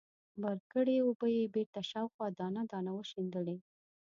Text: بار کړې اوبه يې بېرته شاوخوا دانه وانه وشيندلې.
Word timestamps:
بار 0.41 0.57
کړې 0.73 0.95
اوبه 1.05 1.27
يې 1.35 1.43
بېرته 1.55 1.81
شاوخوا 1.91 2.27
دانه 2.39 2.61
وانه 2.69 2.91
وشيندلې. 2.95 3.57